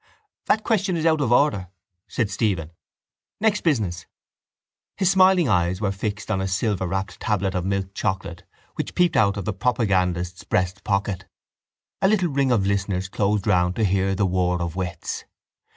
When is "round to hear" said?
13.45-14.15